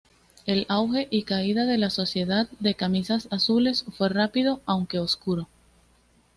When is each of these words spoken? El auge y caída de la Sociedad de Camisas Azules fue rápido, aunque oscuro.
El 0.47 0.65
auge 0.67 1.07
y 1.11 1.25
caída 1.25 1.65
de 1.67 1.77
la 1.77 1.91
Sociedad 1.91 2.49
de 2.59 2.73
Camisas 2.73 3.27
Azules 3.29 3.85
fue 3.95 4.09
rápido, 4.09 4.59
aunque 4.65 4.97
oscuro. 4.97 5.47